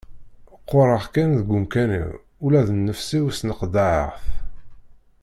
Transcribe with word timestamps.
Qqureɣ 0.61 1.03
kan 1.13 1.29
deg 1.39 1.49
umkan-iw 1.57 2.09
ula 2.45 2.61
d 2.67 2.69
nnefs-iw 2.77 3.25
sneqḍaɛeɣ-t. 3.31 4.25